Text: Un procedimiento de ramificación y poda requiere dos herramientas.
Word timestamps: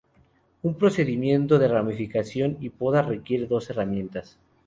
Un 0.63 0.73
procedimiento 0.79 1.59
de 1.59 1.67
ramificación 1.67 2.57
y 2.59 2.69
poda 2.71 3.03
requiere 3.03 3.45
dos 3.45 3.69
herramientas. 3.69 4.39